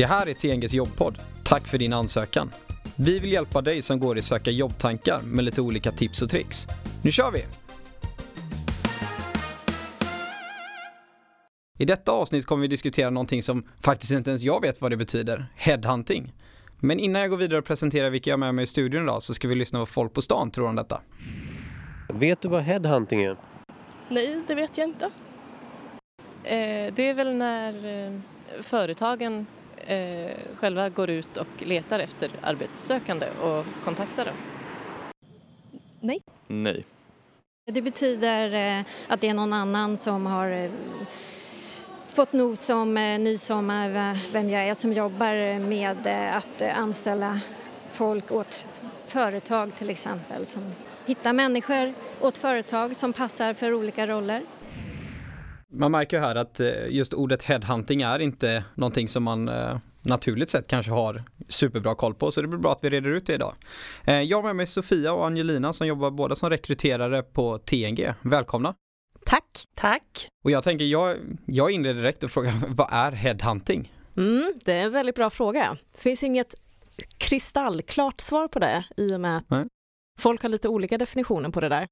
Det 0.00 0.06
här 0.06 0.28
är 0.28 0.34
TNGs 0.34 0.72
jobbpodd. 0.72 1.18
Tack 1.44 1.66
för 1.66 1.78
din 1.78 1.92
ansökan. 1.92 2.50
Vi 2.98 3.18
vill 3.18 3.32
hjälpa 3.32 3.62
dig 3.62 3.82
som 3.82 4.00
går 4.00 4.18
i 4.18 4.22
söka 4.22 4.50
jobbtankar 4.50 5.20
med 5.20 5.44
lite 5.44 5.60
olika 5.60 5.92
tips 5.92 6.22
och 6.22 6.30
tricks. 6.30 6.66
Nu 7.02 7.12
kör 7.12 7.30
vi! 7.30 7.44
I 11.78 11.84
detta 11.84 12.12
avsnitt 12.12 12.46
kommer 12.46 12.62
vi 12.62 12.68
diskutera 12.68 13.10
någonting 13.10 13.42
som 13.42 13.68
faktiskt 13.80 14.12
inte 14.12 14.30
ens 14.30 14.42
jag 14.42 14.60
vet 14.60 14.80
vad 14.80 14.92
det 14.92 14.96
betyder, 14.96 15.46
headhunting. 15.54 16.32
Men 16.78 17.00
innan 17.00 17.22
jag 17.22 17.30
går 17.30 17.36
vidare 17.36 17.58
och 17.58 17.64
presenterar 17.64 18.10
vilka 18.10 18.30
jag 18.30 18.36
har 18.36 18.38
med 18.40 18.54
mig 18.54 18.62
i 18.62 18.66
studion 18.66 19.02
idag 19.02 19.22
så 19.22 19.34
ska 19.34 19.48
vi 19.48 19.54
lyssna 19.54 19.78
på 19.78 19.86
folk 19.86 20.12
på 20.12 20.22
stan 20.22 20.50
tror 20.50 20.68
om 20.68 20.76
detta. 20.76 21.00
Vet 22.08 22.40
du 22.40 22.48
vad 22.48 22.62
headhunting 22.62 23.22
är? 23.22 23.36
Nej, 24.08 24.42
det 24.46 24.54
vet 24.54 24.78
jag 24.78 24.88
inte. 24.88 25.04
Eh, 26.44 26.94
det 26.94 27.02
är 27.02 27.14
väl 27.14 27.34
när 27.34 28.06
eh, 28.06 28.12
företagen 28.62 29.46
eh, 29.86 30.36
själva 30.56 30.88
går 30.88 31.10
ut 31.10 31.36
och 31.36 31.46
letar 31.58 31.98
efter 31.98 32.30
arbetssökande 32.42 33.26
och 33.42 33.64
kontaktar 33.84 34.24
dem. 34.24 34.34
Nej. 36.00 36.22
Nej. 36.46 36.84
Det 37.72 37.82
betyder 37.82 38.78
eh, 38.78 38.84
att 39.08 39.20
det 39.20 39.28
är 39.28 39.34
någon 39.34 39.52
annan 39.52 39.96
som 39.96 40.26
har 40.26 40.50
eh, 40.50 40.70
fått 42.06 42.32
nos 42.32 42.70
om, 42.70 42.96
eh, 42.96 43.18
nys 43.18 43.50
om 43.50 43.70
eh, 43.70 44.16
vem 44.32 44.50
jag 44.50 44.68
är 44.68 44.74
som 44.74 44.92
jobbar 44.92 45.58
med 45.58 46.06
eh, 46.06 46.36
att 46.36 46.62
eh, 46.62 46.78
anställa 46.78 47.40
folk 47.90 48.32
åt 48.32 48.66
företag 49.06 49.74
till 49.78 49.90
exempel. 49.90 50.46
Som 50.46 50.62
hittar 51.06 51.32
människor 51.32 51.94
åt 52.20 52.38
företag 52.38 52.96
som 52.96 53.12
passar 53.12 53.54
för 53.54 53.74
olika 53.74 54.06
roller. 54.06 54.42
Man 55.72 55.92
märker 55.92 56.16
ju 56.16 56.22
här 56.22 56.34
att 56.36 56.60
eh, 56.60 56.86
just 56.88 57.14
ordet 57.14 57.42
headhunting 57.42 58.02
är 58.02 58.18
inte 58.18 58.64
någonting 58.74 59.08
som 59.08 59.22
man 59.22 59.48
eh, 59.48 59.78
naturligt 60.02 60.50
sett 60.50 60.66
kanske 60.66 60.92
har 60.92 61.22
superbra 61.48 61.94
koll 61.94 62.14
på, 62.14 62.30
så 62.30 62.42
det 62.42 62.48
blir 62.48 62.58
bra 62.58 62.72
att 62.72 62.78
vi 62.84 62.90
reder 62.90 63.10
ut 63.10 63.26
det 63.26 63.34
idag. 63.34 63.54
Eh, 64.04 64.20
Jag 64.20 64.38
har 64.38 64.42
med 64.42 64.56
mig 64.56 64.66
Sofia 64.66 65.12
och 65.12 65.26
Angelina 65.26 65.72
som 65.72 65.86
jobbar 65.86 66.10
båda 66.10 66.34
som 66.34 66.50
rekryterare 66.50 67.22
på 67.22 67.58
TNG. 67.58 68.14
Välkomna! 68.22 68.74
Tack. 69.26 69.64
Tack! 69.74 70.28
Och 70.44 70.50
jag 70.50 70.64
tänker, 70.64 70.84
jag, 70.84 71.16
jag 71.46 71.70
inleder 71.70 72.00
direkt 72.00 72.24
och 72.24 72.30
frågar, 72.30 72.52
vad 72.68 72.88
är 72.92 73.12
headhunting? 73.12 73.92
Mm, 74.16 74.52
det 74.64 74.72
är 74.72 74.84
en 74.84 74.92
väldigt 74.92 75.14
bra 75.16 75.30
fråga. 75.30 75.76
Det 75.92 76.00
finns 76.00 76.22
inget 76.22 76.54
kristallklart 77.18 78.20
svar 78.20 78.48
på 78.48 78.58
det 78.58 78.84
i 78.96 79.14
och 79.14 79.20
med 79.20 79.36
att 79.36 79.50
Nej. 79.50 79.64
folk 80.18 80.42
har 80.42 80.48
lite 80.48 80.68
olika 80.68 80.98
definitioner 80.98 81.50
på 81.50 81.60
det 81.60 81.68
där. 81.68 81.86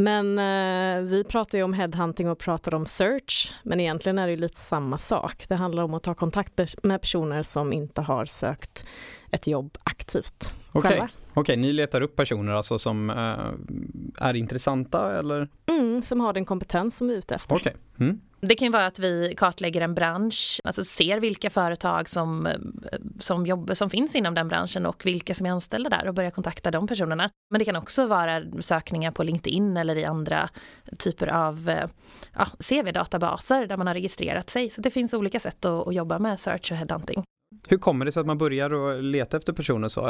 Men 0.00 0.38
eh, 0.38 1.02
vi 1.02 1.24
pratar 1.24 1.58
ju 1.58 1.64
om 1.64 1.72
headhunting 1.72 2.30
och 2.30 2.38
pratar 2.38 2.74
om 2.74 2.86
search, 2.86 3.54
men 3.62 3.80
egentligen 3.80 4.18
är 4.18 4.26
det 4.26 4.30
ju 4.30 4.36
lite 4.36 4.60
samma 4.60 4.98
sak. 4.98 5.44
Det 5.48 5.54
handlar 5.54 5.82
om 5.82 5.94
att 5.94 6.02
ta 6.02 6.14
kontakt 6.14 6.74
med 6.82 7.00
personer 7.00 7.42
som 7.42 7.72
inte 7.72 8.00
har 8.00 8.24
sökt 8.24 8.86
ett 9.30 9.46
jobb 9.46 9.78
aktivt 9.84 10.54
Okej, 10.72 10.90
själva. 10.90 11.08
Okej, 11.40 11.56
ni 11.56 11.72
letar 11.72 12.00
upp 12.00 12.16
personer 12.16 12.52
alltså 12.52 12.78
som 12.78 13.10
eh, 13.10 14.26
är 14.26 14.34
intressanta 14.34 15.18
eller? 15.18 15.48
Mm, 15.66 16.02
som 16.02 16.20
har 16.20 16.32
den 16.32 16.44
kompetens 16.44 16.96
som 16.96 17.08
vi 17.08 17.14
är 17.14 17.18
ute 17.18 17.34
efter. 17.34 17.54
Okej. 17.54 17.76
Mm. 18.00 18.20
Det 18.40 18.54
kan 18.54 18.66
ju 18.66 18.72
vara 18.72 18.86
att 18.86 18.98
vi 18.98 19.34
kartlägger 19.36 19.80
en 19.80 19.94
bransch, 19.94 20.60
alltså 20.64 20.84
ser 20.84 21.20
vilka 21.20 21.50
företag 21.50 22.08
som, 22.08 22.46
eh, 22.46 22.52
som, 23.18 23.46
jobb, 23.46 23.70
som 23.76 23.90
finns 23.90 24.16
inom 24.16 24.34
den 24.34 24.48
branschen 24.48 24.86
och 24.86 25.06
vilka 25.06 25.34
som 25.34 25.46
är 25.46 25.50
anställda 25.50 25.90
där 25.90 26.08
och 26.08 26.14
börjar 26.14 26.30
kontakta 26.30 26.70
de 26.70 26.86
personerna. 26.86 27.30
Men 27.50 27.58
det 27.58 27.64
kan 27.64 27.76
också 27.76 28.06
vara 28.06 28.42
sökningar 28.60 29.10
på 29.10 29.22
LinkedIn 29.22 29.76
eller 29.76 29.96
i 29.96 30.04
andra 30.04 30.48
typer 30.98 31.26
av 31.26 31.68
eh, 31.68 31.88
ja, 32.34 32.46
CV-databaser 32.46 33.66
där 33.66 33.76
man 33.76 33.86
har 33.86 33.94
registrerat 33.94 34.50
sig. 34.50 34.70
Så 34.70 34.80
det 34.80 34.90
finns 34.90 35.14
olika 35.14 35.40
sätt 35.40 35.64
att, 35.64 35.88
att 35.88 35.94
jobba 35.94 36.18
med 36.18 36.40
search 36.40 36.72
och 36.72 36.78
headhunting. 36.78 37.24
Hur 37.68 37.78
kommer 37.78 38.04
det 38.04 38.12
sig 38.12 38.20
att 38.20 38.26
man 38.26 38.38
börjar 38.38 38.70
att 38.70 39.04
leta 39.04 39.36
efter 39.36 39.52
personer 39.52 39.88
så? 39.88 40.06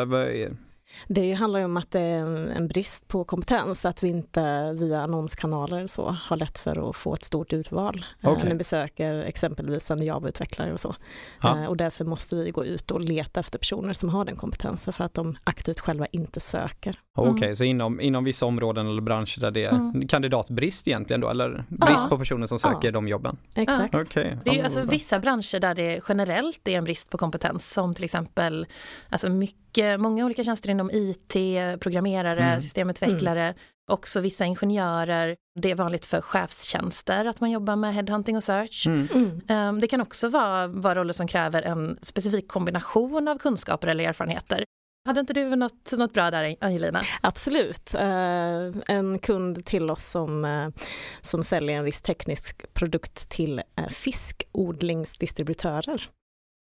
Det 1.09 1.33
handlar 1.33 1.59
ju 1.61 1.65
om 1.65 1.77
att 1.77 1.91
det 1.91 2.01
är 2.01 2.19
en, 2.57 2.69
brist 2.69 3.09
på 3.09 3.25
kompetens, 3.25 3.85
att 3.85 4.03
vi 4.03 4.09
inte 4.09 4.73
via 4.73 5.01
annonskanaler 5.01 5.87
så 5.87 6.17
har 6.23 6.37
lätt 6.37 6.59
för 6.59 6.91
att 6.91 6.97
få 6.97 7.15
ett 7.15 7.25
stort 7.25 7.53
urval 7.53 8.05
eh, 8.23 8.31
Okej. 8.33 8.49
när 8.49 8.55
vi 8.57 8.65
söker 8.65 9.15
exempelvis 9.23 9.91
en 9.91 10.03
Java-utvecklare 10.03 10.73
och 10.73 10.81
så. 10.81 10.95
Ja. 11.43 11.59
Eh, 11.59 11.67
Och 11.67 11.77
därför 11.77 12.05
måste 12.05 12.37
vi 12.37 12.51
gå 12.51 12.65
ut 12.65 12.91
och 12.91 13.01
leta 13.01 13.41
efter 13.41 13.59
personer 13.59 13.93
som 13.93 14.09
har 14.09 14.25
den 14.25 14.37
kompetensen 14.37 14.93
för 14.93 15.05
att 15.05 15.15
de 15.15 15.39
aktivt 15.45 15.81
själva 15.81 16.07
inte 16.07 16.41
söker. 16.41 17.01
Okej, 17.17 17.45
Mm. 17.45 17.57
så 17.57 17.65
inom, 17.65 18.01
inom 18.01 18.25
vissa 18.25 18.47
områden 18.47 18.87
eller 18.87 19.03
branscher 19.03 19.41
där 19.41 19.51
det 19.51 19.65
är 19.65 19.71
Mm. 19.71 20.09
kandidatbrist 20.09 20.89
egentligen 20.89 21.21
då, 21.21 21.29
eller 21.31 21.65
brist 21.69 21.99
Ja. 22.03 22.07
på 22.09 22.19
personer 22.19 22.47
som 22.47 22.59
söker 22.59 22.89
Ja. 22.89 22.93
de 22.93 23.09
jobben? 23.09 23.37
Exakt. 23.55 23.95
Okej. 23.95 24.39
Det 24.45 24.51
är 24.51 24.55
ju 24.55 24.63
alltså 24.63 24.83
vissa 24.85 25.19
branscher 25.19 25.61
där 25.61 25.75
det 25.75 26.01
generellt 26.09 26.69
är 26.69 26.73
en 26.79 26.85
brist 26.85 27.11
på 27.11 27.19
kompetens 27.19 27.71
som 27.73 27.95
till 27.95 28.05
exempel 28.05 28.67
alltså 29.09 29.29
mycket, 29.29 30.01
många 30.01 30.25
olika 30.25 30.45
tjänster 30.45 30.71
inom 30.81 30.91
IT, 30.93 31.35
programmerare, 31.81 32.41
Mm. 32.45 32.61
systemutvecklare, 32.61 33.55
också 33.91 34.21
vissa 34.21 34.45
ingenjörer. 34.45 35.37
Det 35.61 35.71
är 35.71 35.75
vanligt 35.75 36.07
för 36.07 36.21
chefstjänster 36.21 37.25
att 37.25 37.41
man 37.41 37.51
jobbar 37.51 37.77
med 37.77 37.95
headhunting 37.95 38.37
och 38.37 38.45
search. 38.45 38.87
Mm. 38.87 39.09
Mm. 39.15 39.41
Um, 39.69 39.81
Det 39.81 39.87
kan 39.89 40.01
också 40.01 40.29
vara, 40.29 40.67
vara 40.67 40.95
roller 40.95 41.13
som 41.13 41.27
kräver 41.27 41.63
en 41.63 41.99
specifik 42.03 42.49
kombination 42.49 43.29
av 43.29 43.39
kunskaper 43.39 43.89
eller 43.89 44.05
erfarenheter. 44.09 44.65
Hade 45.07 45.21
inte 45.21 45.33
du 45.33 45.57
något, 45.57 45.93
något 45.93 46.13
bra 46.13 46.31
där 46.31 46.57
Angelina? 46.61 47.01
Absolut. 47.21 47.95
Eh, 47.95 48.95
En 48.97 49.19
kund 49.19 49.65
till 49.65 49.91
oss 49.91 50.05
som, 50.05 50.45
eh, 50.45 50.69
som 51.23 51.45
säljer 51.45 51.77
en 51.79 51.85
viss 51.85 52.01
teknisk 52.01 52.75
produkt 52.75 53.29
till 53.29 53.59
eh, 53.79 53.87
fiskodlingsdistributörer. 53.89 56.09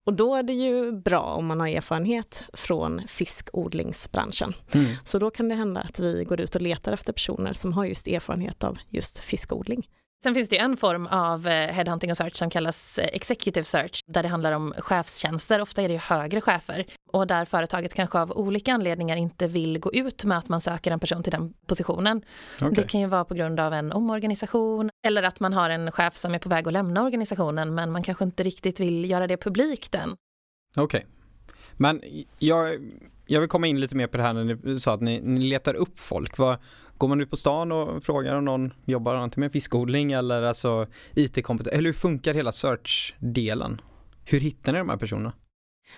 Och 0.05 0.13
då 0.13 0.35
är 0.35 0.43
det 0.43 0.53
ju 0.53 0.91
bra 0.91 1.21
om 1.21 1.45
man 1.45 1.59
har 1.59 1.67
erfarenhet 1.67 2.49
från 2.53 3.01
fiskodlingsbranschen. 3.07 4.53
Mm. 4.73 4.91
Så 5.03 5.17
då 5.17 5.31
kan 5.31 5.49
det 5.49 5.55
hända 5.55 5.81
att 5.81 5.99
vi 5.99 6.23
går 6.23 6.41
ut 6.41 6.55
och 6.55 6.61
letar 6.61 6.91
efter 6.91 7.13
personer 7.13 7.53
som 7.53 7.73
har 7.73 7.85
just 7.85 8.07
erfarenhet 8.07 8.63
av 8.63 8.77
just 8.89 9.19
fiskodling. 9.19 9.87
Sen 10.23 10.33
finns 10.33 10.49
det 10.49 10.55
ju 10.55 10.61
en 10.61 10.77
form 10.77 11.07
av 11.07 11.47
eh, 11.47 11.73
headhunting 11.73 12.11
och 12.11 12.17
search 12.17 12.35
som 12.35 12.49
kallas 12.49 12.99
eh, 12.99 13.09
executive 13.13 13.63
search 13.63 13.99
där 14.07 14.23
det 14.23 14.29
handlar 14.29 14.51
om 14.51 14.73
chefstjänster. 14.77 15.61
Ofta 15.61 15.81
är 15.81 15.87
det 15.87 15.93
ju 15.93 15.99
högre 15.99 16.41
chefer 16.41 16.85
och 17.11 17.27
där 17.27 17.45
företaget 17.45 17.93
kanske 17.93 18.19
av 18.19 18.31
olika 18.31 18.73
anledningar 18.73 19.15
inte 19.15 19.47
vill 19.47 19.79
gå 19.79 19.93
ut 19.93 20.25
med 20.25 20.37
att 20.37 20.49
man 20.49 20.61
söker 20.61 20.91
en 20.91 20.99
person 20.99 21.23
till 21.23 21.31
den 21.31 21.53
positionen. 21.67 22.21
Okej. 22.61 22.75
Det 22.75 22.83
kan 22.83 23.01
ju 23.01 23.07
vara 23.07 23.25
på 23.25 23.33
grund 23.33 23.59
av 23.59 23.73
en 23.73 23.91
omorganisation 23.91 24.89
eller 25.07 25.23
att 25.23 25.39
man 25.39 25.53
har 25.53 25.69
en 25.69 25.91
chef 25.91 26.17
som 26.17 26.33
är 26.33 26.39
på 26.39 26.49
väg 26.49 26.67
att 26.67 26.73
lämna 26.73 27.03
organisationen 27.03 27.75
men 27.75 27.91
man 27.91 28.03
kanske 28.03 28.23
inte 28.23 28.43
riktigt 28.43 28.79
vill 28.79 29.09
göra 29.09 29.27
det 29.27 29.37
publikt 29.37 29.95
än. 29.95 30.15
Okej. 30.75 31.05
Men 31.77 32.01
jag, 32.37 32.91
jag 33.25 33.39
vill 33.39 33.49
komma 33.49 33.67
in 33.67 33.79
lite 33.79 33.95
mer 33.95 34.07
på 34.07 34.17
det 34.17 34.23
här 34.23 34.33
när 34.33 34.43
ni 34.43 34.79
sa 34.79 34.93
att 34.93 35.01
ni, 35.01 35.21
ni 35.21 35.39
letar 35.39 35.73
upp 35.73 35.99
folk. 35.99 36.37
Vad, 36.37 36.57
går 37.01 37.07
man 37.07 37.21
ut 37.21 37.29
på 37.29 37.37
stan 37.37 37.71
och 37.71 38.03
frågar 38.03 38.35
om 38.35 38.45
någon 38.45 38.73
jobbar 38.85 39.15
antingen 39.15 39.45
med 39.45 39.51
fiskodling 39.51 40.11
eller 40.11 40.41
alltså 40.43 40.87
IT-kompetens? 41.15 41.75
Eller 41.75 41.85
hur 41.85 41.93
funkar 41.93 42.33
hela 42.33 42.51
search-delen? 42.51 43.81
Hur 44.23 44.39
hittar 44.39 44.73
ni 44.73 44.79
de 44.79 44.89
här 44.89 44.97
personerna? 44.97 45.33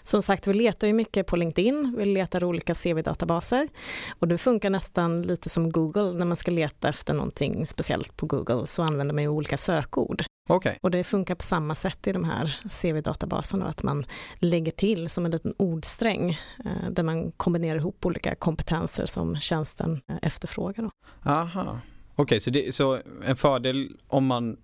Som 0.04 0.24
sagt, 0.24 0.48
vi 0.48 0.54
letar 0.54 0.88
ju 0.88 0.94
mycket 0.94 1.28
på 1.28 1.36
LinkedIn, 1.36 1.96
vi 1.98 2.06
letar 2.06 2.44
olika 2.44 2.76
CV-databaser 2.76 3.70
och 4.20 4.28
det 4.28 4.38
funkar 4.38 4.70
nästan 4.70 5.22
lite 5.22 5.50
som 5.50 5.72
Google, 5.72 6.14
när 6.14 6.26
man 6.26 6.38
ska 6.38 6.52
leta 6.52 6.90
efter 6.90 7.14
någonting 7.14 7.68
speciellt 7.68 8.18
på 8.18 8.26
Google 8.26 8.68
så 8.68 8.84
använder 8.84 9.16
man 9.16 9.24
ju 9.24 9.30
olika 9.30 9.58
sökord. 9.58 10.24
Okej. 10.50 10.78
Och 10.82 10.92
det 10.92 11.04
funkar 11.04 11.36
på 11.36 11.44
samma 11.44 11.76
sätt 11.76 12.08
i 12.08 12.12
de 12.12 12.24
här 12.24 12.60
CV-databaserna, 12.70 13.66
att 13.66 13.84
man 13.84 14.06
lägger 14.36 14.72
till 14.72 15.10
som 15.10 15.26
en 15.26 15.32
liten 15.32 15.54
ordsträng 15.58 16.30
eh, 16.66 16.90
där 16.92 17.04
man 17.04 17.32
kombinerar 17.32 17.78
ihop 17.78 18.06
olika 18.06 18.36
kompetenser 18.36 19.06
som 19.06 19.40
tjänsten 19.40 20.02
eh, 20.10 20.18
efterfrågar. 20.22 20.84
Då. 20.84 20.92
Aha. 21.32 21.80
Okej, 22.16 22.40
så, 22.40 22.50
det, 22.50 22.76
så 22.76 23.00
en 23.26 23.36
fördel 23.36 23.98
om 24.08 24.26
man 24.26 24.58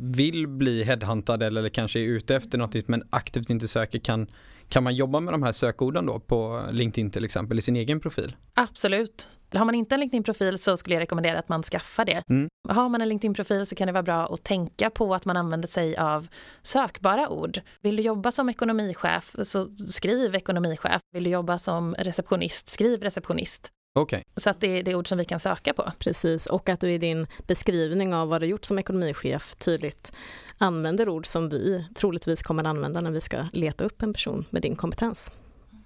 vill 0.00 0.48
bli 0.48 0.84
headhuntad 0.84 1.42
eller 1.42 1.68
kanske 1.68 1.98
är 1.98 2.04
ute 2.04 2.36
efter 2.36 2.58
något 2.58 2.88
men 2.88 3.02
aktivt 3.10 3.50
inte 3.50 3.68
söker 3.68 3.98
kan, 3.98 4.26
kan 4.68 4.84
man 4.84 4.94
jobba 4.94 5.20
med 5.20 5.34
de 5.34 5.42
här 5.42 5.52
sökorden 5.52 6.06
då 6.06 6.20
på 6.20 6.66
LinkedIn 6.70 7.10
till 7.10 7.24
exempel 7.24 7.58
i 7.58 7.62
sin 7.62 7.76
egen 7.76 8.00
profil? 8.00 8.36
Absolut. 8.54 9.28
Har 9.54 9.64
man 9.64 9.74
inte 9.74 9.94
en 9.94 10.00
LinkedIn-profil 10.00 10.58
så 10.58 10.76
skulle 10.76 10.94
jag 10.94 11.00
rekommendera 11.00 11.38
att 11.38 11.48
man 11.48 11.62
skaffar 11.62 12.04
det. 12.04 12.22
Mm. 12.30 12.48
Har 12.68 12.88
man 12.88 13.02
en 13.02 13.08
LinkedIn-profil 13.08 13.66
så 13.66 13.74
kan 13.74 13.86
det 13.86 13.92
vara 13.92 14.02
bra 14.02 14.34
att 14.34 14.44
tänka 14.44 14.90
på 14.90 15.14
att 15.14 15.24
man 15.24 15.36
använder 15.36 15.68
sig 15.68 15.96
av 15.96 16.28
sökbara 16.62 17.28
ord. 17.28 17.60
Vill 17.82 17.96
du 17.96 18.02
jobba 18.02 18.32
som 18.32 18.48
ekonomichef 18.48 19.36
så 19.42 19.76
skriv 19.76 20.34
ekonomichef. 20.34 21.00
Vill 21.14 21.24
du 21.24 21.30
jobba 21.30 21.58
som 21.58 21.94
receptionist, 21.94 22.68
skriv 22.68 23.02
receptionist. 23.02 23.72
Okej, 23.94 24.22
Så 24.36 24.50
att 24.50 24.60
det, 24.60 24.82
det 24.82 24.90
är 24.90 24.94
ord 24.94 25.08
som 25.08 25.18
vi 25.18 25.24
kan 25.24 25.40
söka 25.40 25.72
på. 25.74 25.92
Precis, 25.98 26.46
och 26.46 26.68
att 26.68 26.80
du 26.80 26.92
i 26.92 26.98
din 26.98 27.26
beskrivning 27.46 28.14
av 28.14 28.28
vad 28.28 28.40
du 28.40 28.46
gjort 28.46 28.64
som 28.64 28.78
ekonomichef 28.78 29.54
tydligt 29.54 30.12
använder 30.58 31.08
ord 31.08 31.26
som 31.26 31.48
vi 31.48 31.86
troligtvis 31.94 32.42
kommer 32.42 32.64
använda 32.64 33.00
när 33.00 33.10
vi 33.10 33.20
ska 33.20 33.44
leta 33.52 33.84
upp 33.84 34.02
en 34.02 34.12
person 34.12 34.44
med 34.50 34.62
din 34.62 34.76
kompetens. 34.76 35.32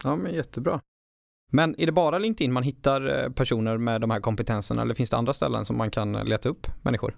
ja 0.04 0.16
men 0.16 0.34
jättebra. 0.34 0.81
Men 1.52 1.81
är 1.81 1.87
det 1.87 1.93
bara 1.93 2.19
LinkedIn 2.19 2.52
man 2.52 2.62
hittar 2.62 3.25
eh, 3.25 3.31
personer 3.31 3.76
med 3.78 4.00
de 4.00 4.10
här 4.10 4.20
kompetenserna 4.20 4.82
eller 4.82 4.94
finns 4.94 5.10
det 5.10 5.16
andra 5.16 5.32
ställen 5.32 5.64
som 5.64 5.76
man 5.76 5.90
kan 5.90 6.12
leta 6.12 6.49
upp 6.49 6.66
människor? 6.82 7.16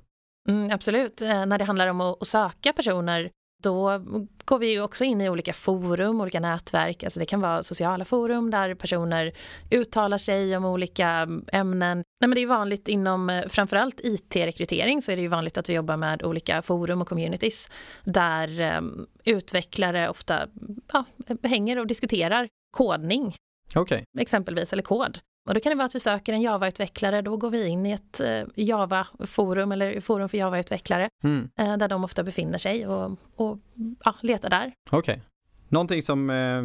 Mm, 0.48 0.70
absolut. 0.70 1.22
Eh, 1.22 1.46
när 1.46 1.58
det 1.58 1.64
handlar 1.64 1.88
om 1.88 2.00
att 2.00 2.26
söka 2.26 2.72
personer 2.72 3.31
då 3.64 4.02
går 4.44 4.58
vi 4.58 4.81
också 4.81 5.05
in 5.05 5.20
i 5.20 5.28
olika 5.28 5.52
forum, 5.52 6.20
olika 6.20 6.40
nätverk. 6.40 7.05
Alltså 7.05 7.20
det 7.20 7.26
kan 7.26 7.40
vara 7.40 7.62
sociala 7.62 8.05
forum 8.05 8.50
där 8.50 8.75
personer 8.75 9.32
uttalar 9.70 10.19
sig 10.19 10.56
om 10.56 10.64
olika 10.64 11.28
ämnen. 11.52 11.96
Nej, 12.20 12.28
men 12.28 12.34
det 12.34 12.40
är 12.40 12.46
vanligt 12.46 12.88
inom 12.88 13.31
eh, 13.31 13.49
framförallt 13.49 14.00
IT-rekrytering 14.00 15.02
så 15.02 15.12
är 15.12 15.16
det 15.16 15.22
ju 15.22 15.28
vanligt 15.28 15.58
att 15.58 15.69
vi 15.69 15.75
jobbar 15.75 15.96
med 15.96 16.22
olika 16.22 16.62
forum 16.62 17.00
och 17.02 17.08
communities 17.08 17.70
där 18.05 18.76
um, 18.78 19.06
utvecklare 19.25 20.08
ofta 20.08 20.49
ja, 20.93 21.05
hänger 21.43 21.78
och 21.78 21.87
diskuterar 21.87 22.49
kodning 22.70 23.34
Okej. 23.75 24.05
exempelvis, 24.19 24.72
eller 24.72 24.82
kod. 24.82 25.19
Och 25.49 25.55
då 25.55 25.61
kan 25.61 25.70
det 25.70 25.76
vara 25.76 25.87
att 25.87 25.94
vi 25.94 26.00
söker 26.00 26.32
en 26.32 26.43
Java-utvecklare, 26.43 27.23
då 27.23 27.37
går 27.37 27.50
vi 27.50 27.67
in 27.67 27.87
i 27.87 27.93
ett 27.93 28.20
eh, 28.20 28.43
Java-forum 28.55 29.73
eller 29.73 30.00
forum 30.00 30.29
för 30.29 30.38
Java-utvecklare 30.38 31.08
Mm. 31.25 31.49
eh, 31.58 31.76
där 31.76 31.88
de 31.88 32.05
ofta 32.05 32.23
befinner 32.23 32.58
sig 32.58 32.87
och, 32.87 33.19
och 33.37 33.58
ja, 34.05 34.14
letar 34.23 34.50
där. 34.50 34.73
Okej. 34.91 35.23
Någonting 35.69 36.02
som 36.02 36.31
eh, 36.31 36.62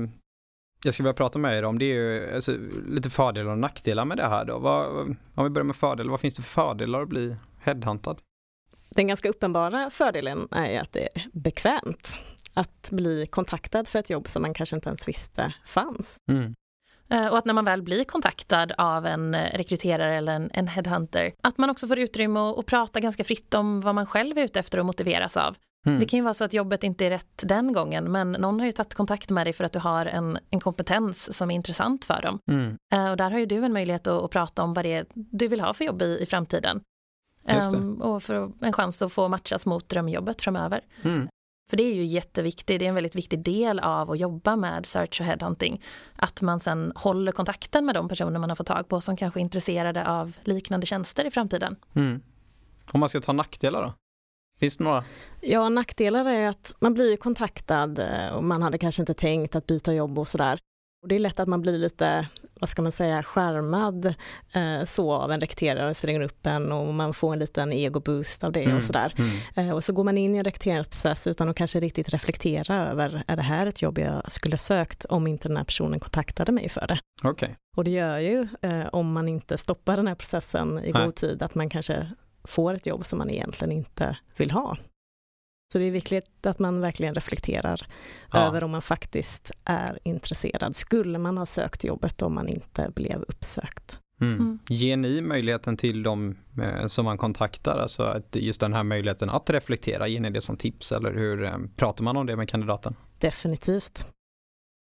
jag 0.84 0.94
skulle 0.94 1.08
vilja 1.08 1.14
prata 1.14 1.40
med 1.40 1.58
er 1.58 1.64
om 1.66 1.80
det 1.80 1.86
är 1.86 1.96
ju 1.96 2.36
alltså, 2.36 2.58
lite 2.88 3.10
fördelar 3.10 3.52
och 3.52 3.58
nackdelar 3.58 4.06
med 4.06 4.18
det 4.18 4.28
här 4.28 4.46
då. 4.46 4.60
Vad, 4.60 4.88
om 5.36 5.44
vi 5.44 5.50
börjar 5.50 5.66
med 5.66 5.76
fördelar, 5.76 6.12
vad 6.12 6.20
finns 6.20 6.36
det 6.36 6.42
för 6.42 6.50
fördelar 6.50 7.02
att 7.02 7.10
bli 7.10 7.36
headhuntad? 7.62 8.18
Den 8.90 9.08
ganska 9.08 9.30
uppenbara 9.30 9.90
fördelen 9.90 10.48
är 10.52 10.72
ju 10.72 10.78
att 10.78 10.94
det 10.94 11.08
är 11.16 11.26
bekvämt 11.34 12.18
att 12.54 12.90
bli 12.92 13.28
kontaktad 13.28 13.88
för 13.88 14.00
ett 14.00 14.10
jobb 14.10 14.28
som 14.28 14.42
man 14.42 14.54
kanske 14.54 14.76
inte 14.76 14.90
ens 14.90 15.08
visste 15.08 15.54
fanns. 15.66 16.18
Mm. 16.32 16.56
Eh, 17.10 17.28
Och 17.28 17.38
att 17.38 17.46
när 17.46 17.54
man 17.54 17.66
väl 17.66 17.82
blir 17.82 18.04
kontaktad 18.04 18.72
av 18.78 19.06
en 19.06 19.36
eh, 19.36 19.58
rekryterare 19.58 20.16
eller 20.16 20.34
en, 20.34 20.50
en 20.54 20.68
headhunter, 20.68 21.32
att 21.42 21.58
man 21.58 21.70
också 21.70 21.88
får 21.88 22.00
utrymme 22.00 22.40
att, 22.40 22.58
att 22.60 22.66
prata 22.66 23.00
ganska 23.00 23.24
fritt 23.24 23.54
om 23.54 23.82
vad 23.82 23.96
man 23.96 24.06
själv 24.06 24.38
är 24.38 24.44
ute 24.44 24.60
efter 24.60 24.78
och 24.80 24.86
motiveras 24.86 25.38
av. 25.38 25.56
Mm. 25.86 26.00
Det 26.00 26.06
kan 26.06 26.18
ju 26.18 26.24
vara 26.24 26.34
så 26.34 26.44
att 26.44 26.54
jobbet 26.54 26.84
inte 26.84 27.06
är 27.06 27.10
rätt 27.10 27.44
den 27.46 27.74
gången, 27.74 28.12
men 28.12 28.32
någon 28.32 28.60
har 28.60 28.66
ju 28.66 28.72
tagit 28.72 28.94
kontakt 28.94 29.30
med 29.30 29.46
dig 29.46 29.54
för 29.54 29.64
att 29.64 29.74
du 29.74 29.80
har 29.80 30.06
en, 30.06 30.40
en 30.50 30.60
kompetens 30.60 31.38
som 31.38 31.52
är 31.52 31.56
intressant 31.56 32.06
för 32.06 32.22
dem. 32.22 32.40
Mm. 32.52 32.78
Eh, 32.94 33.12
Och 33.12 33.18
där 33.18 33.32
har 33.32 33.40
ju 33.40 33.46
du 33.46 33.66
en 33.66 33.74
möjlighet 33.74 34.08
att, 34.08 34.24
att 34.24 34.32
prata 34.32 34.64
om 34.64 34.74
vad 34.74 34.86
det 34.86 34.94
är 34.94 35.06
du 35.14 35.48
vill 35.48 35.62
ha 35.62 35.74
för 35.74 35.86
jobb 35.86 36.02
i, 36.02 36.20
i 36.22 36.26
framtiden. 36.26 36.82
Ehm, 37.48 38.02
och 38.02 38.24
för 38.24 38.52
en 38.62 38.74
chans 38.74 39.02
att 39.02 39.12
få 39.14 39.28
matchas 39.28 39.66
mot 39.66 39.90
drömjobbet 39.90 40.42
framöver. 40.42 40.82
Mm. 41.04 41.28
För 41.70 41.78
det 41.78 41.84
är 41.84 41.96
ju 41.96 42.06
jätteviktigt, 42.06 42.80
det 42.80 42.86
är 42.86 42.90
en 42.90 42.96
väldigt 42.96 43.16
viktig 43.16 43.40
del 43.40 43.80
av 43.80 44.12
att 44.12 44.20
jobba 44.20 44.56
med 44.56 44.86
search 44.86 45.22
och 45.22 45.28
headhunting. 45.28 45.82
Att 46.16 46.42
man 46.42 46.60
sen 46.60 46.92
håller 46.96 47.32
kontakten 47.32 47.86
med 47.86 47.96
de 47.96 48.10
personer 48.10 48.40
man 48.40 48.50
har 48.50 48.56
fått 48.56 48.68
tag 48.68 48.88
på 48.88 49.02
som 49.02 49.18
kanske 49.18 49.40
är 49.40 49.42
intresserade 49.42 50.08
av 50.08 50.38
liknande 50.44 50.86
tjänster 50.86 51.26
i 51.26 51.32
framtiden. 51.32 51.76
Mm. 51.94 52.22
Om 52.92 53.00
man 53.00 53.10
ska 53.10 53.20
ta 53.20 53.34
nackdelar 53.34 53.84
då? 53.84 53.94
Finns 54.60 54.78
det 54.78 54.84
några? 54.84 55.04
Ja, 55.42 55.70
nackdelar 55.70 56.26
är 56.26 56.48
att 56.48 56.74
man 56.80 56.94
blir 56.94 57.12
ju 57.12 57.18
kontaktad 57.18 58.00
eh, 58.00 58.36
och 58.36 58.44
man 58.44 58.62
hade 58.62 58.78
kanske 58.78 59.02
inte 59.02 59.14
tänkt 59.14 59.56
att 59.56 59.68
byta 59.68 59.94
jobb 59.94 60.20
och 60.20 60.28
sådär. 60.28 60.60
Och 61.02 61.08
det 61.08 61.16
är 61.16 61.20
lätt 61.20 61.40
att 61.40 61.48
man 61.48 61.62
blir 61.62 61.78
lite, 61.78 62.28
vad 62.60 62.70
ska 62.70 62.82
man 62.82 62.92
säga, 62.92 63.24
skärmad 63.24 64.06
eh, 64.54 64.84
så 64.86 65.14
av 65.14 65.32
en 65.32 65.42
rekryterare 65.42 65.94
som 65.94 66.08
ringer 66.08 66.22
upp 66.22 66.46
en 66.46 66.72
och 66.72 66.94
man 66.94 67.14
får 67.14 67.34
en 67.34 67.40
liten 67.40 67.74
ego-boost 67.74 68.44
av 68.44 68.52
det 68.52 68.64
Mm. 68.64 68.78
och 68.78 68.84
sådär. 68.84 69.14
Mm. 69.18 69.70
Eh, 69.70 69.76
och 69.76 69.84
så 69.84 69.94
går 69.94 70.04
man 70.04 70.18
in 70.18 70.36
i 70.36 70.38
en 70.38 70.44
rekryteringsprocess 70.44 71.28
utan 71.28 71.50
att 71.50 71.56
kanske 71.56 71.80
riktigt 71.80 72.10
reflektera 72.10 72.76
över, 72.76 73.24
är 73.28 73.36
det 73.36 73.42
här 73.42 73.68
ett 73.68 73.82
jobb 73.82 73.98
jag 73.98 74.32
skulle 74.32 74.58
sökt 74.58 75.06
om 75.06 75.28
inte 75.28 75.48
den 75.48 75.58
här 75.58 75.64
personen 75.64 76.00
kontaktade 76.00 76.52
mig 76.52 76.70
för 76.70 76.88
det? 76.88 77.00
Okej. 77.24 77.56
Och 77.78 77.84
det 77.84 77.92
gör 77.92 78.18
ju, 78.20 78.48
eh, 78.62 78.86
om 78.92 79.14
man 79.14 79.28
inte 79.28 79.58
stoppar 79.58 79.98
den 79.98 80.08
här 80.08 80.16
processen 80.16 80.80
i 80.84 80.92
Nej. 80.92 81.06
god 81.06 81.16
tid, 81.16 81.44
att 81.44 81.56
man 81.56 81.70
kanske 81.70 82.10
får 82.44 82.74
ett 82.74 82.86
jobb 82.86 83.06
som 83.06 83.18
man 83.20 83.30
egentligen 83.30 83.72
inte 83.72 84.18
vill 84.38 84.52
ha. 84.52 84.78
Så 85.72 85.78
det 85.80 85.86
är 85.86 85.92
viktigt 85.92 86.46
att 86.46 86.60
man 86.60 86.82
verkligen 86.82 87.16
reflekterar 87.16 87.88
Ja. 88.34 88.40
över 88.48 88.64
om 88.64 88.72
man 88.72 88.82
faktiskt 88.82 89.52
är 89.66 90.00
intresserad. 90.04 90.76
Skulle 90.76 91.18
man 91.18 91.38
ha 91.38 91.46
sökt 91.46 91.84
jobbet 91.84 92.22
om 92.22 92.34
man 92.36 92.48
inte 92.48 92.92
blev 92.96 93.22
uppsökt? 93.28 94.00
Mm. 94.22 94.34
Mm. 94.40 94.60
Ger 94.70 94.98
ni 94.98 95.22
möjligheten 95.22 95.78
till 95.78 96.04
dem 96.04 96.36
eh, 96.62 96.88
som 96.88 97.06
man 97.06 97.18
kontaktar, 97.18 97.78
alltså 97.80 98.04
att 98.04 98.36
just 98.36 98.60
den 98.62 98.74
här 98.74 98.84
möjligheten 98.84 99.30
att 99.30 99.50
reflektera, 99.50 100.08
ger 100.08 100.20
ni 100.20 100.30
det 100.30 100.42
som 100.42 100.58
tips 100.58 100.92
eller 100.92 101.14
hur 101.14 101.44
eh, 101.44 101.58
pratar 101.76 102.04
man 102.04 102.18
om 102.18 102.26
det 102.26 102.36
med 102.36 102.50
kandidaten? 102.50 102.96
Definitivt. 103.20 104.06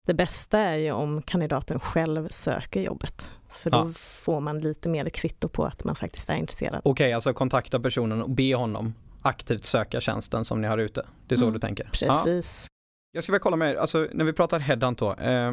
Det 0.06 0.14
bästa 0.14 0.58
är 0.58 0.76
ju 0.76 0.93
om 0.93 1.23
kandidaten 1.23 1.81
själv 1.81 2.29
söker 2.29 2.81
jobbet. 2.82 3.31
För 3.50 3.70
då 3.70 3.79
Ja. 3.79 3.93
får 3.96 4.40
man 4.40 4.61
lite 4.61 4.88
mer 4.88 5.08
kvitto 5.08 5.49
på 5.49 5.64
att 5.64 5.85
man 5.85 5.96
faktiskt 5.96 6.31
är 6.31 6.37
intresserad. 6.37 6.81
Okej, 6.85 7.12
alltså 7.12 7.32
kontakta 7.32 7.81
personen 7.81 8.23
och 8.23 8.31
be 8.31 8.55
honom 8.55 8.94
aktivt 9.23 9.65
söka 9.65 10.00
tjänsten 10.00 10.44
som 10.44 10.61
ni 10.61 10.67
har 10.69 10.79
ute. 10.79 11.06
Det 11.26 11.35
är 11.35 11.37
så 11.37 11.44
Mm. 11.44 11.55
du 11.55 11.61
tänker? 11.61 11.91
Ja. 12.00 12.23
Precis. 12.25 12.67
Jag 13.12 13.25
ska 13.25 13.32
väl 13.32 13.41
kolla 13.41 13.56
med 13.56 13.70
er, 13.70 13.75
alltså 13.76 14.09
när 14.12 14.25
vi 14.25 14.32
pratar 14.32 14.59
headhunt 14.61 14.99
då, 14.99 15.15
eh, 15.15 15.53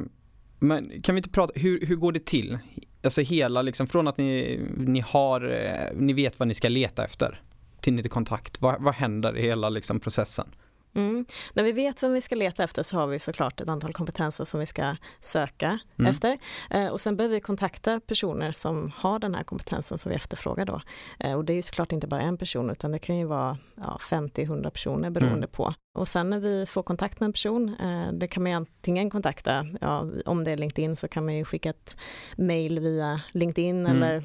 men 0.60 1.02
kan 1.02 1.16
vi 1.16 1.20
inte 1.20 1.30
prata, 1.30 1.54
hur, 1.56 1.86
hur 1.86 1.96
går 1.96 2.12
det 2.12 2.26
till? 2.26 2.58
Alltså 3.04 3.22
hela 3.22 3.62
liksom, 3.62 3.88
från 3.88 4.08
att 4.08 4.18
ni, 4.18 4.60
ni 4.78 5.00
har, 5.00 5.50
eh, 5.50 5.98
ni 5.98 6.14
vet 6.14 6.40
vad 6.40 6.48
ni 6.48 6.54
ska 6.54 6.70
leta 6.70 7.04
efter 7.06 7.42
till 7.82 7.94
ni 7.94 8.02
till 8.02 8.12
kontakt, 8.12 8.62
vad, 8.62 8.82
vad 8.82 8.94
händer 8.94 9.38
i 9.38 9.42
hela 9.42 9.70
liksom 9.70 10.00
processen? 10.00 10.48
Mm. 10.96 11.26
När 11.54 11.64
vi 11.64 11.72
vet 11.72 12.02
vad 12.02 12.12
vi 12.12 12.22
ska 12.22 12.36
leta 12.36 12.64
efter 12.64 12.84
så 12.84 12.96
har 13.00 13.08
vi 13.08 13.20
såklart 13.20 13.62
ett 13.62 13.70
antal 13.70 13.94
kompetenser 13.94 14.44
som 14.44 14.60
vi 14.60 14.66
ska 14.66 14.96
söka 15.20 15.80
Mm. 16.00 16.10
efter. 16.12 16.38
Eh, 16.70 16.88
och 16.88 17.02
sen 17.02 17.18
behöver 17.18 17.36
vi 17.36 17.42
kontakta 17.42 18.00
personer 18.00 18.52
som 18.52 18.92
har 18.98 19.20
den 19.20 19.36
här 19.36 19.44
kompetensen 19.44 19.98
som 19.98 20.10
vi 20.10 20.16
efterfrågar 20.16 20.66
då. 20.66 20.82
Eh, 21.20 21.34
och 21.34 21.46
det 21.46 21.54
är 21.54 21.56
ju 21.56 21.62
såklart 21.62 21.92
inte 21.92 22.08
bara 22.08 22.22
en 22.22 22.38
person 22.38 22.70
utan 22.70 22.92
det 22.92 23.00
kan 23.00 23.18
ju 23.18 23.26
vara 23.26 23.58
ja, 23.76 23.98
50-100 24.02 24.70
personer 24.70 25.10
beroende 25.10 25.38
Mm. 25.38 25.50
på. 25.50 25.74
Och 25.98 26.08
sen 26.08 26.30
när 26.30 26.40
vi 26.40 26.66
får 26.66 26.84
kontakt 26.84 27.20
med 27.20 27.26
en 27.28 27.34
person, 27.34 27.76
eh, 27.80 28.12
det 28.14 28.28
kan 28.28 28.44
man 28.44 28.52
ju 28.52 28.56
antingen 28.56 29.10
kontakta, 29.10 29.66
ja, 29.82 30.06
om 30.26 30.44
det 30.44 30.52
är 30.52 30.58
LinkedIn 30.58 30.96
så 30.96 31.08
kan 31.08 31.26
man 31.26 31.36
ju 31.36 31.46
skicka 31.46 31.70
ett 31.70 31.98
mail 32.38 32.80
via 32.80 33.22
LinkedIn 33.32 33.86
Mm. 33.88 34.04
eller 34.04 34.24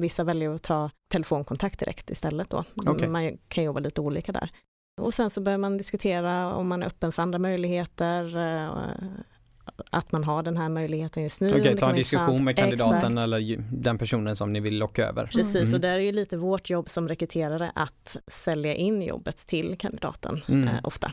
vissa 0.00 0.24
väljer 0.24 0.54
att 0.54 0.62
ta 0.62 0.90
telefonkontakt 1.12 1.78
direkt 1.78 2.10
istället 2.10 2.50
då. 2.50 2.64
Okej. 2.86 3.08
Man 3.08 3.38
kan 3.48 3.64
jobba 3.64 3.80
lite 3.80 4.00
olika 4.00 4.32
där. 4.32 4.50
Och 5.00 5.14
sen 5.14 5.30
så 5.30 5.40
börjar 5.40 5.58
man 5.58 5.76
diskutera 5.76 6.54
om 6.54 6.68
man 6.68 6.82
är 6.82 6.86
öppen 6.86 7.12
för 7.12 7.22
andra 7.22 7.38
möjligheter, 7.38 8.36
eh, 8.36 8.70
att 9.90 10.12
man 10.12 10.24
har 10.24 10.42
den 10.42 10.56
här 10.56 10.68
möjligheten 10.68 11.22
just 11.22 11.40
nu. 11.40 11.48
Okej, 11.48 11.76
ta 11.76 11.90
en 11.90 11.96
diskussion 11.96 12.44
med 12.44 12.56
kandidaten 12.56 12.96
Exakt. 12.98 13.24
eller 13.24 13.64
den 13.72 13.98
personen 13.98 14.36
som 14.36 14.52
ni 14.52 14.60
vill 14.60 14.78
locka 14.78 15.06
över. 15.06 15.26
Precis, 15.26 15.54
Mm. 15.56 15.74
och 15.74 15.80
där 15.80 15.92
är 15.92 15.98
ju 15.98 16.12
lite 16.12 16.36
vårt 16.36 16.70
jobb 16.70 16.88
som 16.88 17.08
rekryterare 17.08 17.72
att 17.74 18.16
sälja 18.26 18.74
in 18.74 19.02
jobbet 19.02 19.46
till 19.46 19.78
kandidaten 19.78 20.40
Mm. 20.48 20.68
eh, 20.68 20.74
ofta. 20.84 21.12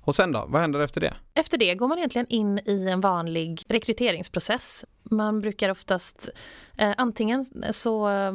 Och 0.00 0.14
sen 0.14 0.32
då, 0.32 0.46
vad 0.48 0.60
händer 0.60 0.80
efter 0.80 1.00
det? 1.00 1.14
Efter 1.38 1.58
det 1.58 1.74
går 1.74 1.88
man 1.88 1.98
egentligen 1.98 2.26
in 2.28 2.58
i 2.64 2.88
en 2.88 3.00
vanlig 3.00 3.62
rekryteringsprocess. 3.68 4.84
Man 5.10 5.40
brukar 5.40 5.68
oftast, 5.70 6.28
eh, 6.76 6.92
antingen 6.96 7.44
så 7.70 8.08
eh, 8.10 8.32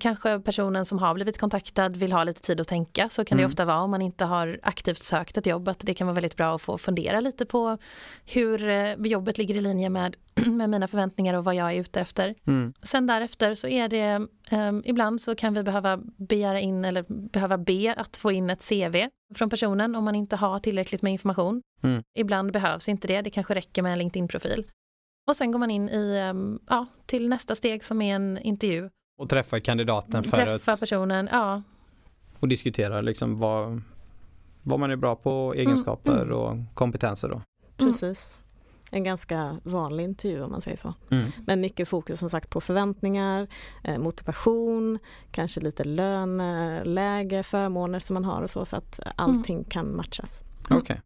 kanske 0.00 0.40
personen 0.40 0.84
som 0.84 0.98
har 0.98 1.14
blivit 1.14 1.38
kontaktad 1.38 1.88
vill 1.96 2.12
ha 2.12 2.24
lite 2.24 2.40
tid 2.40 2.60
att 2.60 2.68
tänka, 2.68 3.08
så 3.08 3.24
kan 3.24 3.38
Mm. 3.38 3.42
det 3.42 3.52
ofta 3.52 3.64
vara 3.64 3.80
om 3.80 3.90
man 3.90 4.02
inte 4.02 4.24
har 4.24 4.58
aktivt 4.62 5.02
sökt 5.02 5.36
ett 5.36 5.46
jobb, 5.46 5.68
att 5.68 5.78
det 5.80 5.94
kan 5.94 6.06
vara 6.06 6.14
väldigt 6.14 6.36
bra 6.36 6.54
att 6.54 6.62
få 6.62 6.78
fundera 6.78 7.20
lite 7.20 7.46
på 7.46 7.78
hur 8.26 8.68
eh, 8.68 8.92
jobbet 8.94 9.38
ligger 9.38 9.54
i 9.54 9.60
linje 9.60 9.88
med, 9.90 10.16
med 10.46 10.70
mina 10.70 10.88
förväntningar 10.88 11.34
och 11.34 11.44
vad 11.44 11.54
jag 11.54 11.72
är 11.72 11.80
ute 11.80 12.00
efter. 12.00 12.34
Mm. 12.46 12.72
Sen 12.82 13.06
därefter 13.06 13.54
så 13.54 13.68
är 13.68 13.88
det, 13.88 14.26
eh, 14.50 14.72
ibland 14.84 15.20
så 15.20 15.34
kan 15.34 15.54
vi 15.54 15.62
behöva 15.62 15.96
begära 16.16 16.60
in 16.60 16.84
eller 16.84 17.04
behöva 17.32 17.58
be 17.58 17.94
att 17.96 18.16
få 18.16 18.32
in 18.32 18.50
ett 18.50 18.68
CV 18.68 19.08
från 19.34 19.50
personen 19.50 19.96
om 19.96 20.04
man 20.04 20.14
inte 20.14 20.36
har 20.36 20.58
tillräckligt 20.58 21.02
med 21.02 21.12
information. 21.12 21.62
Mm. 21.84 22.02
Ibland 22.18 22.52
behövs 22.52 22.88
inte 22.88 23.08
det, 23.08 23.22
det 23.22 23.30
kanske 23.30 23.54
räcker 23.54 23.82
med 23.82 23.92
en 23.92 23.98
LinkedIn-profil. 23.98 24.66
Och 25.26 25.36
sen 25.36 25.52
går 25.52 25.58
man 25.58 25.70
in 25.70 25.88
i, 25.88 26.16
eh, 26.16 26.58
ja, 26.68 26.86
till 27.06 27.28
nästa 27.28 27.54
steg 27.54 27.84
som 27.84 28.02
är 28.02 28.14
en 28.14 28.38
intervju. 28.38 28.90
Och 29.18 29.28
träffa 29.28 29.60
kandidaten 29.60 30.22
för 30.22 30.30
Träffa 30.30 30.72
att 30.72 30.80
personen, 30.80 31.28
ja. 31.32 31.62
och 32.40 32.48
diskutera 32.48 33.00
liksom 33.00 33.38
vad, 33.38 33.82
vad 34.62 34.80
man 34.80 34.90
är 34.90 34.96
bra 34.96 35.16
på, 35.16 35.54
egenskaper 35.56 36.22
mm. 36.22 36.32
och 36.32 36.56
kompetenser 36.74 37.28
då. 37.28 37.42
Precis. 37.76 38.40
En 38.90 39.04
ganska 39.04 39.60
vanlig 39.62 40.04
intervju 40.04 40.42
om 40.42 40.50
man 40.50 40.60
säger 40.60 40.76
så. 40.76 40.94
Mm. 41.10 41.26
Men 41.46 41.60
mycket 41.60 41.88
fokus 41.88 42.20
som 42.20 42.30
sagt 42.30 42.50
på 42.50 42.60
förväntningar, 42.60 43.48
eh, 43.84 43.98
motivation, 43.98 44.98
kanske 45.30 45.60
lite 45.60 45.84
löneläge, 45.84 47.42
förmåner 47.42 47.98
som 47.98 48.14
man 48.14 48.24
har 48.24 48.42
och 48.42 48.50
så, 48.50 48.64
så 48.64 48.76
att 48.76 49.00
allting 49.16 49.64
kan 49.64 49.96
matchas. 49.96 50.44
Mm. 50.70 50.82
Okej. 50.82 51.00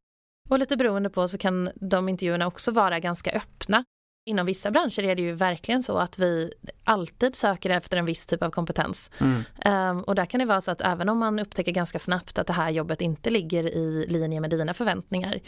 Och 0.49 0.59
lite 0.59 0.77
beroende 0.77 1.11
på 1.11 1.29
så 1.29 1.39
kan 1.39 1.71
de 1.75 2.09
intervjuerna 2.09 2.47
också 2.47 2.71
vara 2.71 3.01
ganska 3.01 3.31
öppna. 3.31 3.85
Inom 4.29 4.47
vissa 4.47 4.71
branscher 4.71 5.05
är 5.05 5.15
det 5.15 5.23
ju 5.23 5.33
verkligen 5.33 5.83
så 5.83 5.99
att 5.99 6.19
vi 6.19 6.53
alltid 6.85 7.37
söker 7.37 7.71
efter 7.71 7.97
en 7.97 8.05
viss 8.05 8.27
typ 8.27 8.43
av 8.43 8.51
kompetens. 8.51 9.11
Mm. 9.19 9.97
Um, 9.99 10.05
och 10.05 10.15
där 10.15 10.25
kan 10.25 10.41
det 10.41 10.47
vara 10.47 10.61
så 10.61 10.71
att 10.71 10.81
även 10.81 11.09
om 11.09 11.19
man 11.19 11.39
upptäcker 11.39 11.73
ganska 11.73 11.99
snabbt 11.99 12.39
att 12.39 12.47
det 12.47 12.53
här 12.53 12.71
jobbet 12.71 13.01
inte 13.01 13.31
ligger 13.31 13.65
i 13.65 14.07
linje 14.09 14.41
med 14.41 14.51
dina 14.51 14.75
förväntningar 14.75 15.41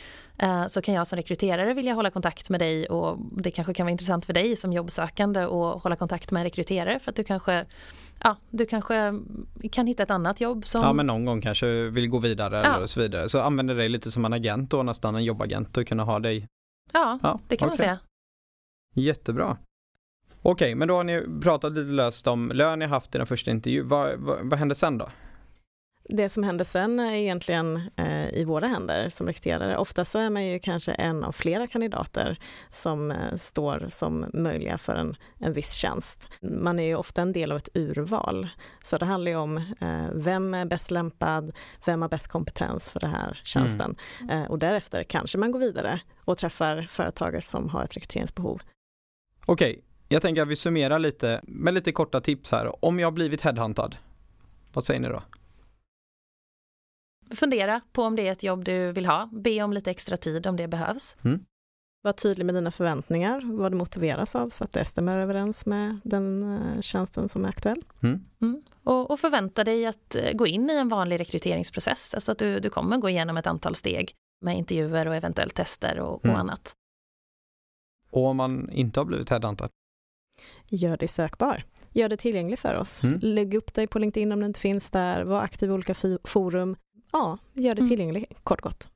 uh, 0.43 0.67
så 0.67 0.83
kan 0.83 0.95
jag 0.95 1.07
som 1.07 1.17
rekryterare 1.17 1.75
vilja 1.75 1.95
hålla 1.95 2.11
kontakt 2.11 2.51
med 2.51 2.61
dig 2.61 2.87
och 2.87 3.19
det 3.43 3.51
kanske 3.51 3.75
kan 3.75 3.87
vara 3.87 3.91
intressant 3.93 4.25
för 4.25 4.33
dig 4.33 4.57
som 4.57 4.73
jobbsökande 4.73 5.41
att 5.41 5.83
hålla 5.83 5.97
kontakt 5.97 6.31
med 6.31 6.41
en 6.41 6.45
rekryterare 6.45 7.01
för 7.01 7.11
att 7.11 7.17
du 7.17 7.25
kanske 7.25 7.67
Ja, 8.23 8.37
du 8.51 8.67
kanske 8.67 9.15
kan 9.73 9.87
hitta 9.87 10.03
ett 10.03 10.11
annat 10.11 10.41
jobb 10.41 10.67
som... 10.67 10.81
Ja 10.85 10.93
men 10.93 11.07
någon 11.07 11.25
gång 11.25 11.41
kanske 11.41 11.67
vill 11.67 12.09
gå 12.09 12.19
vidare 12.19 12.57
Ja. 12.65 12.77
eller 12.77 12.87
så 12.87 13.01
vidare. 13.01 13.29
Så 13.29 13.41
använder 13.41 13.75
dig 13.75 13.89
lite 13.89 14.11
som 14.11 14.25
en 14.25 14.33
agent 14.33 14.71
då 14.71 14.83
nästan, 14.83 15.15
en 15.15 15.25
jobbagent 15.25 15.77
och 15.77 15.87
kunna 15.87 16.05
ha 16.05 16.19
dig. 16.19 16.47
Ja, 16.93 17.19
Ja, 17.23 17.41
det 17.49 17.57
kan 17.57 17.67
man 17.67 17.75
okej. 17.75 17.87
säga. 17.87 17.99
Jättebra. 18.95 19.57
Okej, 20.43 20.75
men 20.75 20.89
då 20.89 20.97
har 20.97 21.05
ni 21.05 21.41
pratat 21.43 21.73
lite 21.73 21.91
löst 21.91 22.27
om 22.27 22.51
lön 22.55 22.79
ni 22.79 22.87
haft 22.87 23.15
i 23.15 23.19
den 23.19 23.27
första 23.27 23.51
intervjun. 23.51 23.89
Vad, 23.89 24.19
vad, 24.19 24.51
vad 24.51 24.59
hände 24.59 24.75
sen 24.75 24.99
då? 24.99 25.09
Det 26.13 26.29
som 26.29 26.43
händer 26.43 26.65
sen 26.65 27.01
är 27.01 27.13
egentligen 27.13 27.81
eh, 27.97 28.29
i 28.29 28.45
våra 28.45 28.67
händer 28.67 29.09
som 29.09 29.27
rekryterare. 29.27 29.77
Ofta 29.77 30.05
så 30.05 30.19
är 30.19 30.31
man 30.31 30.47
ju 30.47 30.59
kanske 30.59 30.93
en 30.93 31.25
av 31.25 31.33
flera 31.33 31.67
kandidater 31.67 32.39
som 32.71 33.11
eh, 33.11 33.37
står 33.37 33.87
som 33.89 34.27
möjliga 34.35 34.79
för 34.79 34.95
en, 34.95 35.17
en 35.39 35.53
viss 35.53 35.75
tjänst. 35.75 36.29
Man 36.43 36.79
är 36.79 36.83
ju 36.83 36.95
ofta 36.95 37.23
en 37.23 37.33
del 37.33 37.53
av 37.53 37.59
ett 37.59 37.69
urval. 37.75 38.49
Så 38.83 38.97
det 38.97 39.07
handlar 39.07 39.31
ju 39.31 39.37
om 39.37 39.57
eh, 39.57 40.07
vem 40.15 40.55
är 40.55 40.65
bäst 40.65 40.91
lämpad, 40.91 41.53
vem 41.87 42.03
har 42.03 42.09
bäst 42.09 42.29
kompetens 42.29 42.91
för 42.91 43.01
den 43.01 43.11
här 43.11 43.41
tjänsten. 43.45 43.97
Eh, 44.31 44.45
och 44.45 44.59
därefter 44.59 45.05
kanske 45.05 45.39
man 45.39 45.53
går 45.53 45.59
vidare 45.59 46.01
och 46.25 46.39
träffar 46.39 46.87
företaget 46.91 47.45
som 47.45 47.69
har 47.69 47.85
ett 47.85 47.97
rekryteringsbehov. 47.97 48.63
Okej, 49.53 49.85
jag 50.09 50.23
tänker 50.23 50.43
att 50.43 50.49
vi 50.49 50.57
summerar 50.57 50.99
lite 50.99 51.41
med 51.43 51.75
lite 51.75 51.93
korta 51.93 52.21
tips 52.21 52.53
här. 52.53 52.85
Om 52.85 52.99
jag 52.99 53.07
har 53.07 53.13
blivit 53.13 53.41
headhuntad, 53.41 53.97
vad 54.73 54.85
säger 54.85 55.01
ni 55.01 55.09
då? 55.09 55.23
Fundera 57.35 57.81
på 57.93 58.03
om 58.03 58.17
det 58.17 58.29
är 58.29 58.33
ett 58.33 58.43
jobb 58.43 58.65
du 58.65 58.93
vill 58.93 59.07
ha. 59.07 59.29
Be 59.33 59.63
om 59.63 59.73
lite 59.73 59.91
extra 59.91 60.17
tid 60.17 60.47
om 60.47 60.57
det 60.57 60.69
behövs. 60.69 61.17
Var 62.03 62.13
tydlig 62.13 62.47
med 62.47 62.55
dina 62.55 62.71
förväntningar, 62.71 63.59
vad 63.59 63.73
du 63.73 63.77
motiveras 63.77 64.37
av 64.37 64.49
så 64.49 64.65
att 64.65 64.73
det 64.73 64.85
stämmer 64.85 65.19
överens 65.19 65.67
med 65.67 66.01
den 66.05 66.57
eh, 66.57 66.81
tjänsten 66.81 67.29
som 67.29 67.45
är 67.45 67.49
aktuell. 67.49 67.83
Mm. 68.03 68.25
Mm. 68.43 68.63
Och, 68.85 69.11
och 69.11 69.21
förvänta 69.21 69.65
dig 69.65 69.87
att 69.87 70.17
eh, 70.17 70.33
gå 70.33 70.47
in 70.47 70.71
i 70.71 70.75
en 70.75 70.89
vanlig 70.89 71.21
rekryteringsprocess. 71.21 72.15
Alltså 72.15 72.33
att 72.33 72.39
du, 72.39 72.61
du 72.61 72.71
kommer 72.71 72.97
gå 72.97 73.09
igenom 73.09 73.37
ett 73.37 73.47
antal 73.47 73.75
steg 73.75 74.13
med 74.45 74.57
intervjuer 74.59 75.09
och 75.09 75.15
eventuellt 75.15 75.55
tester 75.55 76.01
och, 76.01 76.25
Mm. 76.25 76.35
och 76.35 76.41
annat. 76.41 76.77
Och 78.11 78.27
om 78.27 78.37
man 78.37 78.71
inte 78.73 79.01
har 79.01 79.05
blivit 79.05 79.31
headhuntad? 79.31 79.69
Gör 80.71 80.97
dig 80.97 81.09
sökbar. 81.09 81.65
Gör 81.93 82.09
det 82.09 82.17
tillgänglig 82.17 82.59
för 82.59 82.75
oss. 82.75 83.03
Mm. 83.03 83.19
Lägg 83.23 83.55
upp 83.55 83.75
dig 83.75 83.87
på 83.87 83.99
LinkedIn 83.99 84.33
om 84.33 84.41
det 84.41 84.47
inte 84.47 84.61
finns 84.61 84.91
där. 84.91 85.23
Var 85.25 85.41
aktiv 85.43 85.71
i 85.71 85.73
olika 85.73 85.95
forum. 86.25 86.77
Ja, 87.13 87.39
gör 87.53 87.75
det 87.75 87.81
Mm. 87.81 87.89
tillgänglig, 87.89 88.27
kort 88.43 88.61
gott. 88.61 88.91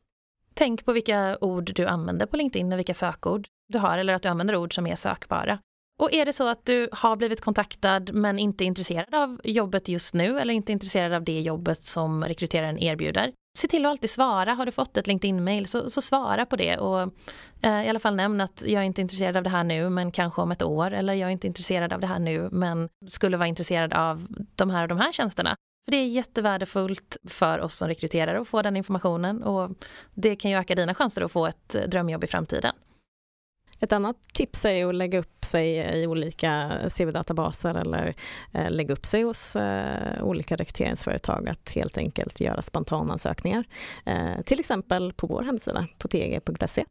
Tänk 0.55 0.85
på 0.85 0.93
vilka 0.93 1.39
ord 1.41 1.73
du 1.75 1.87
använder 1.87 2.27
på 2.27 2.37
LinkedIn 2.37 2.73
och 2.73 2.79
vilka 2.79 2.95
sökord 2.95 3.47
du 3.69 3.79
har 3.79 3.99
eller 3.99 4.13
att 4.15 4.23
du 4.23 4.29
använder 4.29 4.57
ord 4.57 4.75
som 4.75 4.87
är 4.87 4.97
sökbara. 4.97 5.59
Och 6.01 6.13
är 6.15 6.27
det 6.27 6.33
så 6.33 6.49
att 6.49 6.65
du 6.67 6.89
har 6.93 7.17
blivit 7.17 7.41
kontaktad 7.41 8.01
men 8.15 8.39
inte 8.39 8.65
är 8.65 8.67
intresserad 8.67 9.15
av 9.15 9.41
jobbet 9.45 9.89
just 9.89 10.15
nu 10.15 10.41
eller 10.41 10.55
inte 10.55 10.73
intresserad 10.73 11.13
av 11.13 11.25
det 11.25 11.41
jobbet 11.41 11.83
som 11.83 12.25
rekryteraren 12.25 12.79
erbjuder, 12.79 13.33
se 13.59 13.69
till 13.69 13.87
att 13.87 13.91
alltid 13.91 14.11
svara. 14.11 14.55
Har 14.55 14.67
du 14.67 14.73
fått 14.73 14.97
ett 14.97 15.07
LinkedIn-mail 15.07 15.67
så, 15.67 15.91
så 15.91 16.03
svara 16.03 16.47
på 16.47 16.57
det 16.57 16.79
och 16.79 17.01
eh, 17.63 17.87
i 17.87 17.89
alla 17.89 18.01
fall 18.01 18.17
nämn 18.17 18.41
att 18.41 18.63
jag 18.67 18.83
är 18.83 18.87
inte 18.87 19.01
intresserad 19.01 19.37
av 19.37 19.43
det 19.43 19.51
här 19.51 19.65
nu 19.65 19.91
men 19.91 20.13
kanske 20.13 20.43
om 20.43 20.53
ett 20.53 20.63
år 20.63 20.91
eller 20.91 21.15
jag 21.15 21.29
är 21.29 21.33
inte 21.33 21.47
intresserad 21.47 21.93
av 21.93 22.01
det 22.01 22.07
här 22.07 22.19
nu 22.19 22.49
men 22.53 22.89
skulle 23.09 23.37
vara 23.37 23.49
intresserad 23.49 23.93
av 23.93 24.27
de 24.55 24.71
här 24.71 24.83
och 24.83 24.89
de 24.89 24.99
här 24.99 25.13
tjänsterna. 25.13 25.57
För 25.85 25.91
det 25.91 25.97
är 25.97 26.07
jättevärdefullt 26.07 27.17
för 27.29 27.61
oss 27.61 27.75
som 27.75 27.89
rekryterare 27.89 28.41
att 28.41 28.49
få 28.49 28.63
den 28.63 28.77
informationen 28.77 29.43
och 29.43 29.71
det 30.15 30.37
kan 30.37 30.51
ju 30.51 30.57
öka 30.57 30.75
dina 30.75 30.95
chanser 30.95 31.23
att 31.23 31.33
få 31.33 31.47
ett 31.47 31.77
drömjobb 31.87 32.25
i 32.25 32.27
framtiden. 32.27 32.75
Ett 33.85 33.93
annat 33.93 34.17
tips 34.33 34.65
är 34.65 34.87
att 34.87 34.95
lägga 34.95 35.19
upp 35.19 35.45
sig 35.45 35.77
i 35.77 36.07
olika 36.07 36.79
CV-databaser 36.99 37.75
eller 37.75 38.15
eh, 38.53 38.71
lägga 38.71 38.93
upp 38.93 39.07
sig 39.07 39.23
hos 39.23 39.57
eh, 39.57 40.25
olika 40.25 40.57
rekryteringsföretag 40.57 41.49
att 41.49 41.71
helt 41.71 41.99
enkelt 41.99 42.41
göra 42.41 42.63
spontanansökningar. 42.63 43.65
Eh, 44.05 44.43
till 44.47 44.61
exempel 44.61 45.13
på 45.13 45.27
vår 45.27 45.43
hemsida 45.43 45.87
på 45.99 46.09
tg.se. 46.09 46.85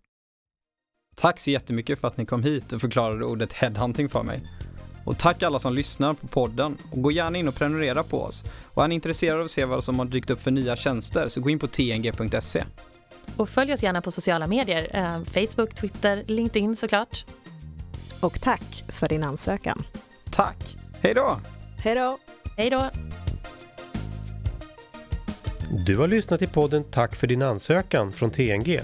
Tack 1.16 1.40
så 1.40 1.52
jättemycket 1.52 2.00
för 2.00 2.08
att 2.08 2.18
ni 2.18 2.26
kom 2.26 2.44
hit 2.44 2.74
och 2.74 2.82
förklarade 2.82 3.26
ordet 3.26 3.54
headhunting 3.54 4.10
för 4.10 4.24
mig. 4.24 4.42
Och 5.06 5.18
tack 5.18 5.44
alla 5.44 5.60
som 5.60 5.74
lyssnar 5.74 6.14
på 6.14 6.28
podden 6.28 6.78
och 6.92 7.02
gå 7.02 7.12
gärna 7.12 7.38
in 7.38 7.48
och 7.48 7.56
prenumerera 7.56 8.04
på 8.04 8.22
oss. 8.22 8.44
Och 8.74 8.84
är 8.84 8.88
ni 8.88 8.96
intresserade 8.96 9.40
av 9.40 9.46
att 9.46 9.52
se 9.52 9.66
vad 9.66 9.84
som 9.84 10.00
har 10.00 10.06
dykt 10.06 10.30
upp 10.30 10.42
för 10.42 10.52
nya 10.52 10.76
tjänster 10.76 11.30
så 11.30 11.42
gå 11.42 11.50
in 11.50 11.60
på 11.60 11.68
tng.se. 11.68 12.64
Och 13.38 13.50
följ 13.50 13.74
oss 13.74 13.84
gärna 13.84 14.02
på 14.02 14.12
sociala 14.12 14.48
medier, 14.48 14.88
eh, 14.94 15.24
Facebook, 15.24 15.76
Twitter, 15.76 16.24
LinkedIn 16.28 16.76
såklart. 16.76 17.26
Och 18.20 18.42
tack 18.42 18.84
för 18.88 19.08
din 19.08 19.24
ansökan. 19.24 19.84
Tack! 20.32 20.78
Hej 21.02 21.14
då! 21.14 21.40
Hej 21.78 21.96
då! 21.96 22.18
Hej 22.58 22.70
då! 22.70 22.90
Du 25.86 25.98
har 25.98 26.08
lyssnat 26.08 26.40
till 26.40 26.50
podden 26.50 26.84
Tack 26.84 27.16
för 27.16 27.28
din 27.28 27.42
ansökan 27.42 28.12
från 28.12 28.32
TNG. 28.32 28.82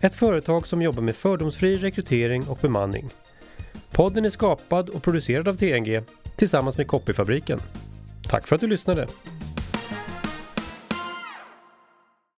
Ett 0.00 0.14
företag 0.14 0.66
som 0.66 0.82
jobbar 0.82 1.02
med 1.02 1.16
fördomsfri 1.16 1.76
rekrytering 1.76 2.48
och 2.48 2.58
bemanning. 2.60 3.10
Podden 3.90 4.24
är 4.24 4.30
skapad 4.30 4.88
och 4.88 5.02
producerad 5.02 5.48
av 5.48 5.54
TNG 5.54 6.02
tillsammans 6.36 6.76
med 6.76 6.86
Copyfabriken. 6.86 7.60
Tack 8.22 8.46
för 8.46 8.54
att 8.54 8.60
du 8.60 8.66
lyssnade! 8.66 9.06